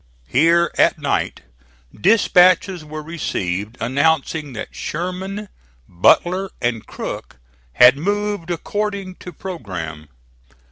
[0.27, 1.41] Here at night
[1.93, 5.47] dispatches were received announcing that Sherman,
[5.87, 7.37] Butler and Crook
[7.73, 10.09] had moved according to programme.